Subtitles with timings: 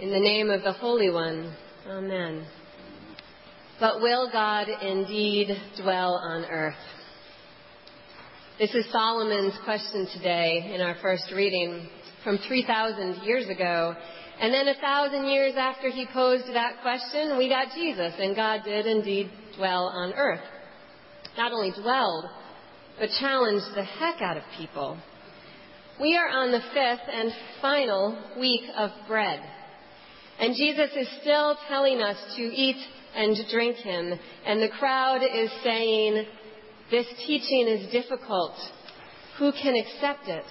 [0.00, 1.52] In the name of the Holy One,
[1.88, 2.46] Amen.
[3.80, 5.48] But will God indeed
[5.82, 6.76] dwell on earth?
[8.60, 11.88] This is Solomon's question today in our first reading
[12.22, 13.92] from 3,000 years ago.
[14.40, 18.60] And then a thousand years after he posed that question, we got Jesus, and God
[18.64, 20.46] did indeed dwell on earth.
[21.36, 22.24] Not only dwelled,
[23.00, 24.96] but challenged the heck out of people.
[26.00, 29.40] We are on the fifth and final week of bread.
[30.40, 32.76] And Jesus is still telling us to eat
[33.16, 34.18] and drink him.
[34.46, 36.26] And the crowd is saying,
[36.90, 38.54] This teaching is difficult.
[39.38, 40.44] Who can accept it?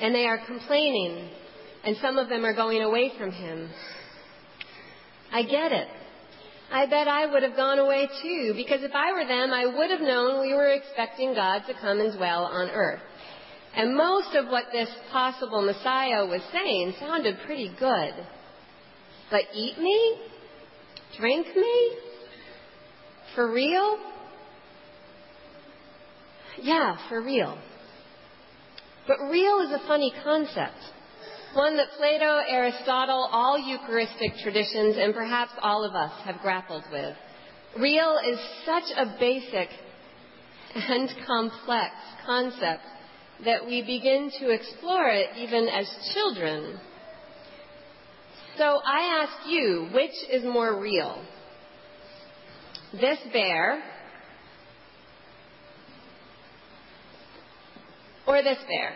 [0.00, 1.28] And they are complaining.
[1.84, 3.70] And some of them are going away from him.
[5.32, 5.88] I get it.
[6.72, 9.90] I bet I would have gone away too, because if I were them, I would
[9.90, 13.00] have known we were expecting God to come and dwell on earth.
[13.74, 18.14] And most of what this possible Messiah was saying sounded pretty good.
[19.30, 20.16] But eat me?
[21.18, 21.92] Drink me?
[23.34, 23.98] For real?
[26.60, 27.58] Yeah, for real.
[29.06, 30.76] But real is a funny concept.
[31.54, 37.16] One that Plato, Aristotle, all Eucharistic traditions, and perhaps all of us have grappled with.
[37.78, 39.68] Real is such a basic
[40.74, 41.92] and complex
[42.24, 42.82] concept
[43.44, 46.78] that we begin to explore it even as children.
[48.56, 51.22] So I ask you, which is more real?
[52.92, 53.82] This bear
[58.26, 58.92] or this bear?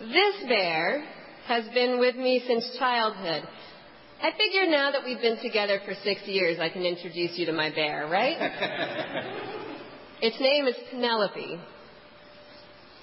[0.00, 1.04] This bear
[1.46, 3.42] has been with me since childhood.
[4.22, 7.52] I figure now that we've been together for six years, I can introduce you to
[7.52, 8.36] my bear, right?
[10.22, 11.58] its name is Penelope.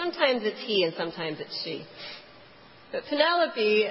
[0.00, 1.84] Sometimes it's he and sometimes it's she.
[2.90, 3.88] But Penelope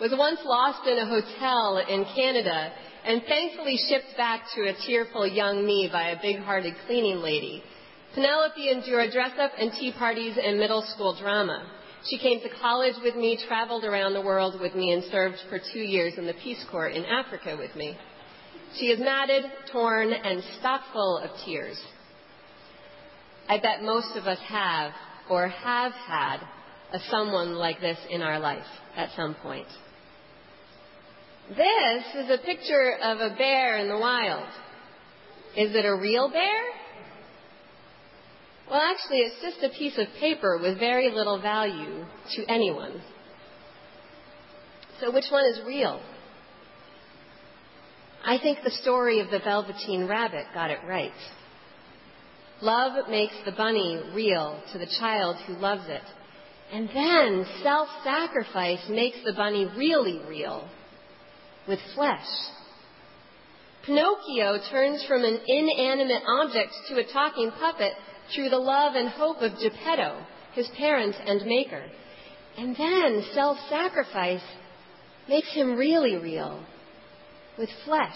[0.00, 2.72] was once lost in a hotel in Canada
[3.04, 7.62] and thankfully shipped back to a tearful young me by a big-hearted cleaning lady.
[8.12, 11.64] Penelope endured dress-up and tea parties and middle school drama.
[12.10, 15.60] She came to college with me, traveled around the world with me, and served for
[15.72, 17.96] two years in the Peace Corps in Africa with me.
[18.78, 21.80] She is matted, torn, and stock full of tears.
[23.48, 24.90] I bet most of us have
[25.32, 26.40] or have had
[26.92, 29.66] a someone like this in our life at some point.
[31.48, 34.46] This is a picture of a bear in the wild.
[35.56, 36.62] Is it a real bear?
[38.70, 42.04] Well, actually, it's just a piece of paper with very little value
[42.36, 43.00] to anyone.
[45.00, 46.02] So, which one is real?
[48.22, 51.10] I think the story of the Velveteen Rabbit got it right.
[52.62, 56.02] Love makes the bunny real to the child who loves it.
[56.72, 60.68] And then self sacrifice makes the bunny really real
[61.66, 62.24] with flesh.
[63.84, 67.94] Pinocchio turns from an inanimate object to a talking puppet
[68.32, 70.24] through the love and hope of Geppetto,
[70.54, 71.84] his parent and maker.
[72.56, 74.44] And then self sacrifice
[75.28, 76.64] makes him really real
[77.58, 78.14] with flesh.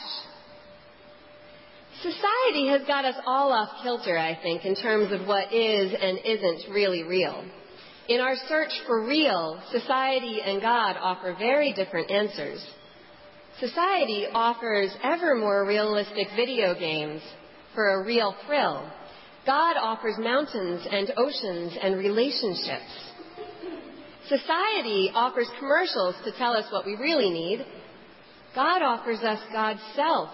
[2.06, 6.18] Society has got us all off kilter, I think, in terms of what is and
[6.24, 7.44] isn't really real.
[8.08, 12.64] In our search for real, society and God offer very different answers.
[13.58, 17.22] Society offers ever more realistic video games
[17.74, 18.88] for a real thrill.
[19.44, 22.92] God offers mountains and oceans and relationships.
[24.28, 27.66] Society offers commercials to tell us what we really need.
[28.54, 30.30] God offers us God's self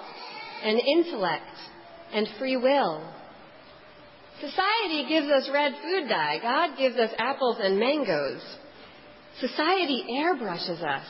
[0.62, 1.56] and intellect
[2.12, 3.12] and free will.
[4.40, 6.38] Society gives us red food dye.
[6.42, 8.42] God gives us apples and mangoes.
[9.40, 11.06] Society airbrushes us.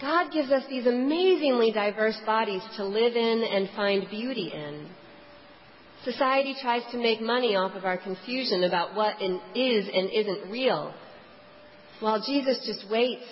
[0.00, 4.88] God gives us these amazingly diverse bodies to live in and find beauty in.
[6.04, 10.94] Society tries to make money off of our confusion about what is and isn't real,
[12.00, 13.24] while Jesus just waits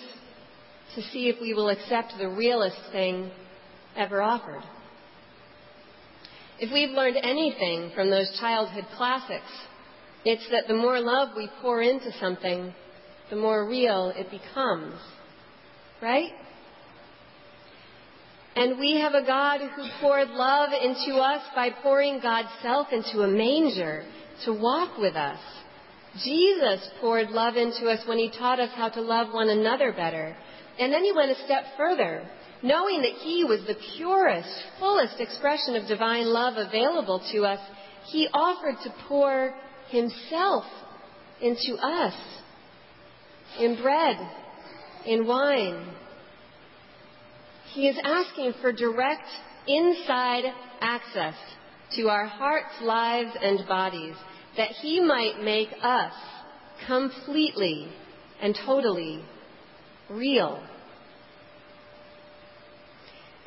[0.95, 3.31] to see if we will accept the realest thing
[3.95, 4.63] ever offered.
[6.59, 9.51] If we've learned anything from those childhood classics,
[10.23, 12.73] it's that the more love we pour into something,
[13.29, 14.95] the more real it becomes.
[16.01, 16.31] Right?
[18.55, 23.21] And we have a God who poured love into us by pouring God's self into
[23.21, 24.05] a manger
[24.45, 25.39] to walk with us.
[26.23, 30.37] Jesus poured love into us when he taught us how to love one another better.
[30.79, 32.25] And then he went a step further
[32.65, 37.59] knowing that He was the purest, fullest expression of divine love available to us,
[38.11, 39.53] He offered to pour
[39.89, 40.65] Himself
[41.41, 42.13] into us.
[43.59, 44.17] in bread,
[45.05, 45.93] in wine.
[47.73, 49.27] He is asking for direct
[49.67, 50.43] inside
[50.81, 51.35] access
[51.95, 54.15] to our hearts, lives, and bodies,
[54.57, 56.13] that He might make us
[56.87, 57.87] completely
[58.41, 59.23] and totally
[60.09, 60.61] real.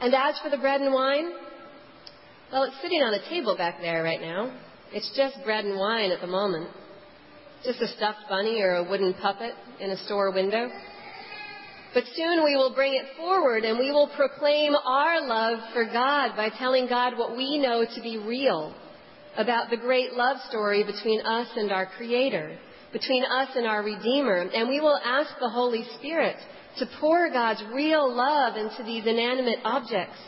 [0.01, 1.33] And as for the bread and wine,
[2.53, 4.57] well, it's sitting on a table back there right now.
[4.93, 6.71] It's just bread and wine at the moment.
[7.65, 10.71] Just a stuffed bunny or a wooden puppet in a store window.
[11.95, 16.37] But soon we will bring it forward and we will proclaim our love for God
[16.37, 18.75] by telling God what we know to be real
[19.37, 22.57] about the great love story between us and our Creator,
[22.93, 24.49] between us and our Redeemer.
[24.55, 26.37] And we will ask the Holy Spirit
[26.79, 30.19] to pour God's real love into these inanimate objects.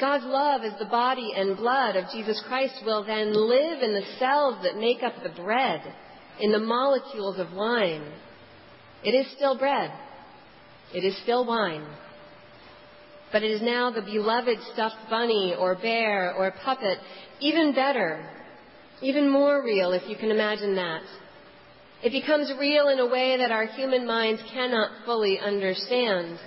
[0.00, 4.06] God's love as the body and blood of Jesus Christ will then live in the
[4.18, 5.82] cells that make up the bread,
[6.40, 8.10] in the molecules of wine.
[9.04, 9.92] It is still bread.
[10.94, 11.86] It is still wine.
[13.32, 16.98] But it is now the beloved stuffed bunny or bear or puppet,
[17.40, 18.28] even better,
[19.02, 21.02] even more real if you can imagine that.
[22.02, 26.38] It becomes real in a way that our human minds cannot fully understand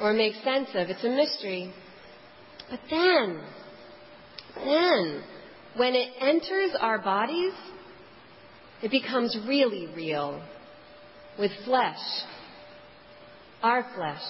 [0.00, 0.88] or make sense of.
[0.88, 1.72] It's a mystery.
[2.68, 3.40] But then,
[4.56, 5.22] then,
[5.76, 7.52] when it enters our bodies,
[8.82, 10.42] it becomes really real
[11.38, 11.98] with flesh,
[13.62, 14.22] our flesh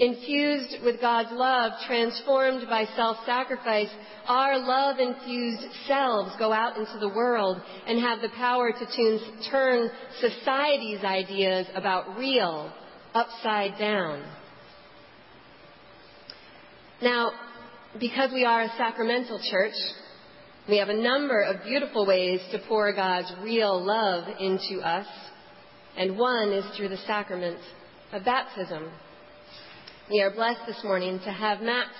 [0.00, 3.90] infused with God's love, transformed by self-sacrifice,
[4.26, 11.04] our love-infused selves go out into the world and have the power to turn society's
[11.04, 12.72] ideas about real
[13.12, 14.24] upside down.
[17.02, 17.32] Now,
[17.98, 19.74] because we are a sacramental church,
[20.66, 25.06] we have a number of beautiful ways to pour God's real love into us,
[25.96, 27.58] and one is through the sacrament
[28.12, 28.90] of baptism.
[30.10, 31.90] We are blessed this morning to have Max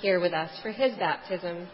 [0.00, 1.68] here with us for his baptism.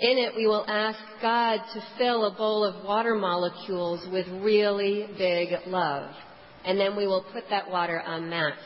[0.00, 5.06] In it, we will ask God to fill a bowl of water molecules with really
[5.16, 6.10] big love.
[6.64, 8.64] And then we will put that water on Max's.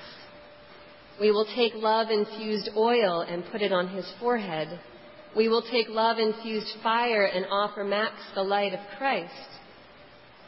[1.21, 4.69] We will take love infused oil and put it on his forehead.
[5.37, 9.35] We will take love infused fire and offer Max the light of Christ.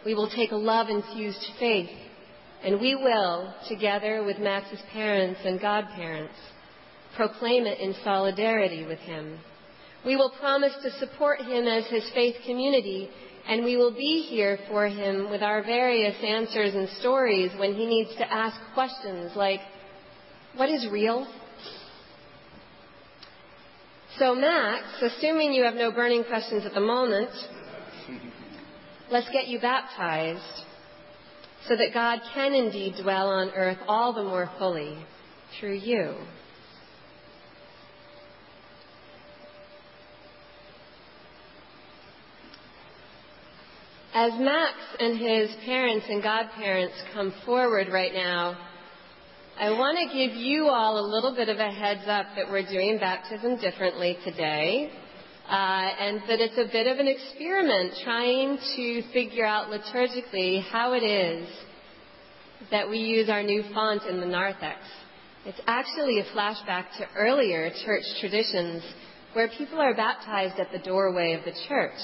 [0.06, 1.90] We will take love infused faith
[2.62, 6.34] and we will, together with Max's parents and godparents,
[7.16, 9.38] proclaim it in solidarity with him.
[10.04, 13.10] We will promise to support him as his faith community,
[13.48, 17.86] and we will be here for him with our various answers and stories when he
[17.86, 19.60] needs to ask questions like,
[20.56, 21.26] What is real?
[24.18, 27.30] So, Max, assuming you have no burning questions at the moment,
[29.10, 30.64] let's get you baptized
[31.68, 34.98] so that God can indeed dwell on earth all the more fully
[35.60, 36.14] through you.
[44.14, 48.58] As Max and his parents and godparents come forward right now,
[49.60, 52.66] I want to give you all a little bit of a heads up that we're
[52.66, 54.90] doing baptism differently today.
[55.48, 60.92] Uh, and that it's a bit of an experiment trying to figure out liturgically how
[60.92, 61.48] it is
[62.70, 64.78] that we use our new font in the narthex.
[65.46, 68.82] It's actually a flashback to earlier church traditions
[69.32, 71.98] where people are baptized at the doorway of the church.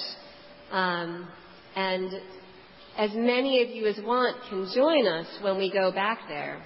[0.70, 1.28] Um,
[1.76, 2.12] and
[2.96, 6.64] as many of you as want can join us when we go back there.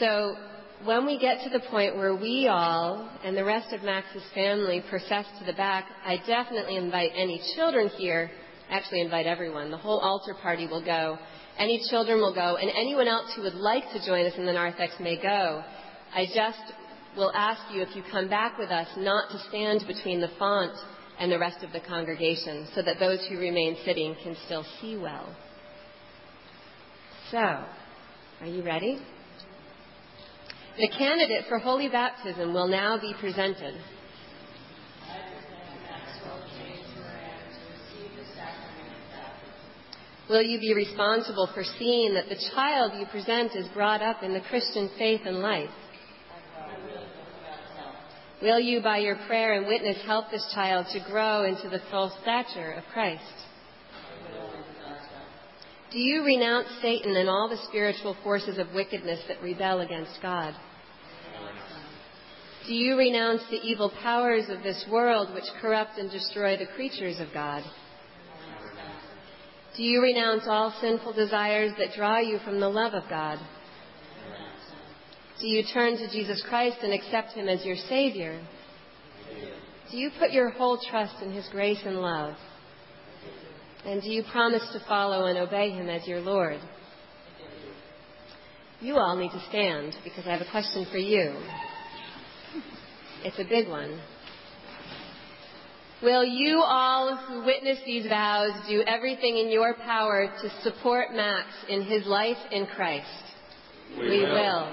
[0.00, 0.34] So
[0.84, 4.82] when we get to the point where we all and the rest of Max's family
[4.88, 8.30] process to the back, I definitely invite any children here,
[8.68, 9.70] actually invite everyone.
[9.70, 11.18] The whole altar party will go.
[11.58, 14.52] Any children will go, and anyone else who would like to join us in the
[14.52, 15.62] narthex may go.
[16.14, 16.62] I just
[17.16, 20.72] will ask you if you come back with us not to stand between the font
[21.18, 24.96] and the rest of the congregation so that those who remain sitting can still see
[24.96, 25.36] well.
[27.30, 28.98] So, are you ready?
[30.78, 33.74] The candidate for holy baptism will now be presented.
[40.30, 44.32] Will you be responsible for seeing that the child you present is brought up in
[44.32, 45.68] the Christian faith and life?
[48.40, 52.10] Will you, by your prayer and witness, help this child to grow into the full
[52.22, 53.22] stature of Christ?
[55.92, 60.54] Do you renounce Satan and all the spiritual forces of wickedness that rebel against God?
[62.66, 67.20] Do you renounce the evil powers of this world which corrupt and destroy the creatures
[67.20, 67.62] of God?
[69.76, 73.38] Do you renounce all sinful desires that draw you from the love of God?
[75.40, 78.40] Do you turn to Jesus Christ and accept Him as your Savior?
[79.90, 82.36] Do you put your whole trust in His grace and love?
[83.84, 86.60] And do you promise to follow and obey Him as your Lord?
[88.80, 91.34] You all need to stand because I have a question for you.
[93.24, 94.00] It's a big one.
[96.02, 101.46] Will you all who witness these vows do everything in your power to support Max
[101.68, 103.06] in his life in Christ?
[103.96, 104.32] We, we will.
[104.32, 104.72] will.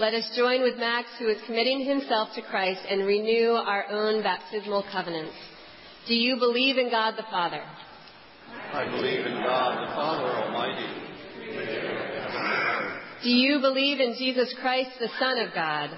[0.00, 4.24] Let us join with Max, who is committing himself to Christ, and renew our own
[4.24, 5.36] baptismal covenants.
[6.08, 7.62] Do you believe in God the Father?
[8.74, 11.04] I believe in God the Father Almighty.
[13.22, 15.90] Do you believe in Jesus Christ, the Son of God?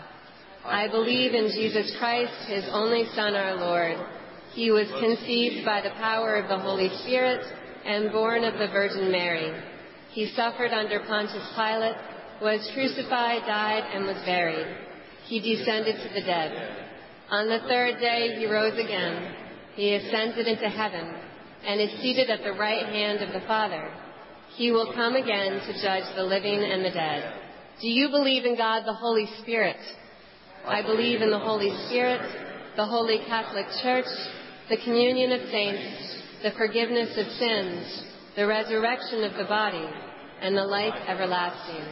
[0.64, 3.96] I believe in Jesus Christ, his only Son, our Lord.
[4.52, 7.40] He was conceived by the power of the Holy Spirit
[7.84, 9.52] and born of the Virgin Mary.
[10.12, 11.96] He suffered under Pontius Pilate,
[12.42, 14.66] was crucified, died, and was buried.
[15.24, 16.76] He descended to the dead.
[17.30, 19.34] On the third day he rose again.
[19.74, 21.25] He ascended into heaven
[21.66, 23.90] and is seated at the right hand of the Father.
[24.54, 27.34] He will come again to judge the living and the dead.
[27.80, 29.76] Do you believe in God the Holy Spirit?
[30.64, 32.22] I believe in the Holy Spirit,
[32.76, 34.06] the Holy Catholic Church,
[34.70, 38.04] the communion of saints, the forgiveness of sins,
[38.36, 39.86] the resurrection of the body,
[40.40, 41.84] and the life everlasting.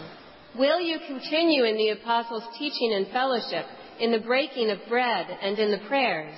[0.56, 3.66] Will you continue in the apostles' teaching and fellowship,
[4.00, 6.34] in the breaking of bread, and in the prayers?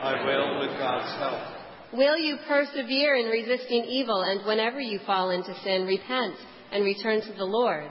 [0.00, 1.55] I will with God's help.
[1.96, 6.34] Will you persevere in resisting evil, and whenever you fall into sin, repent
[6.70, 7.88] and return to the Lord?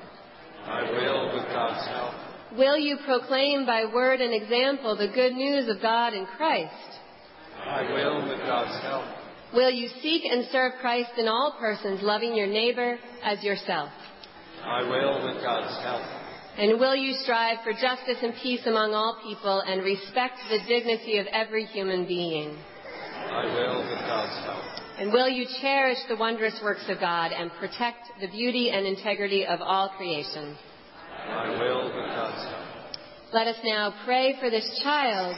[0.64, 2.14] I will with God's help.
[2.58, 7.00] Will you proclaim by word and example the good news of God in Christ?
[7.66, 9.06] I will with God's help.
[9.54, 13.90] Will you seek and serve Christ in all persons, loving your neighbor as yourself?
[14.64, 16.02] I will with God's help.
[16.58, 21.18] And will you strive for justice and peace among all people and respect the dignity
[21.18, 22.58] of every human being?
[23.32, 24.64] I will with God's help.
[24.98, 29.46] And will you cherish the wondrous works of God and protect the beauty and integrity
[29.46, 30.58] of all creation?
[31.28, 32.66] I will with God's help.
[33.34, 35.36] Let us now pray for this child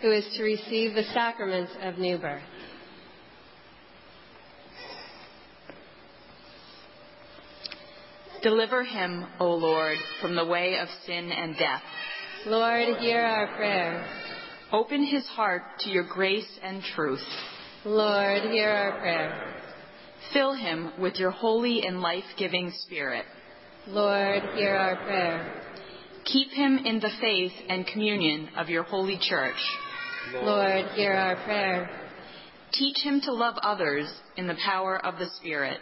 [0.00, 2.42] who is to receive the sacrament of new birth.
[8.42, 11.82] Deliver him, O Lord, from the way of sin and death.
[12.46, 14.06] Lord, hear our prayer.
[14.70, 17.24] Open his heart to your grace and truth.
[17.86, 19.54] Lord, hear our prayer.
[20.34, 23.24] Fill him with your holy and life giving spirit.
[23.86, 25.54] Lord, hear our prayer.
[26.26, 29.56] Keep him in the faith and communion of your holy church.
[30.34, 31.88] Lord, hear our prayer.
[32.74, 35.78] Teach him to love others in the power of the Spirit.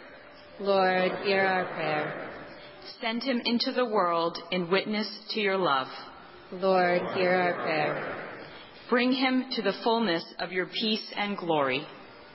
[0.61, 2.29] Lord, hear our prayer.
[3.01, 5.87] Send him into the world in witness to your love.
[6.53, 8.26] Lord, hear our prayer.
[8.89, 11.85] Bring him to the fullness of your peace and glory.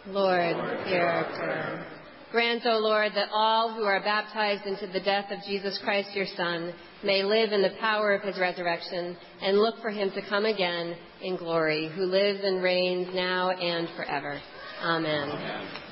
[0.06, 0.56] Lord,
[0.86, 1.86] hear our prayer.
[2.30, 6.26] Grant, O Lord, that all who are baptized into the death of Jesus Christ, your
[6.34, 6.72] Son,
[7.04, 10.96] may live in the power of his resurrection and look for him to come again
[11.20, 14.40] in glory, who lives and reigns now and forever.
[14.82, 15.28] Amen.
[15.30, 15.91] Amen.